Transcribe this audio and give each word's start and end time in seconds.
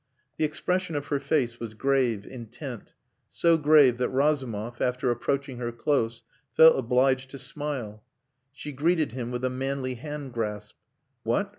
The 0.37 0.45
expression 0.45 0.95
of 0.95 1.05
her 1.09 1.19
face 1.19 1.59
was 1.59 1.75
grave, 1.75 2.25
intent; 2.25 2.95
so 3.29 3.55
grave 3.55 3.99
that 3.99 4.09
Razumov, 4.09 4.81
after 4.81 5.11
approaching 5.11 5.57
her 5.59 5.71
close, 5.71 6.23
felt 6.53 6.75
obliged 6.79 7.29
to 7.29 7.37
smile. 7.37 8.03
She 8.51 8.71
greeted 8.71 9.11
him 9.11 9.29
with 9.29 9.45
a 9.45 9.49
manly 9.51 9.93
hand 9.93 10.33
grasp. 10.33 10.75
"What! 11.21 11.49